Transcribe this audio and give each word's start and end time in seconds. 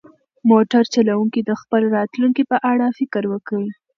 موټر 0.49 0.83
چلونکی 0.93 1.41
د 1.45 1.51
خپل 1.61 1.81
راتلونکي 1.97 2.43
په 2.51 2.57
اړه 2.71 2.87
فکر 2.97 3.23
کوي. 3.47 3.71